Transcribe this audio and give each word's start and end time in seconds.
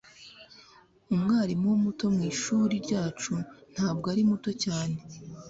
umwarimu 1.13 1.69
muto 1.83 2.05
mwishuri 2.15 2.73
ryacu 2.85 3.33
ntabwo 3.73 4.05
ari 4.13 4.21
muto 4.29 4.51
cyane 4.63 4.97